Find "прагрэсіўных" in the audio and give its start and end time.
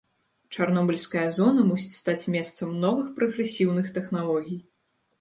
3.23-3.97